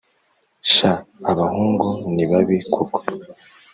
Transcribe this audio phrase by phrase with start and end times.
[0.73, 0.91] sha
[1.31, 2.97] abahungu ni babi koko.